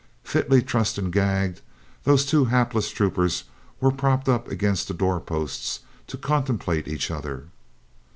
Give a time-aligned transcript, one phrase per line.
[0.23, 1.61] Fitly trussed and gagged,
[2.05, 3.43] those two hapless troopers
[3.79, 7.49] were propped up against the door posts to contemplate each other.